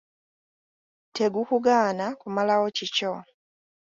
Tegukugaana 1.15 2.05
kumalawo 2.21 2.67
kikyo. 2.77 3.11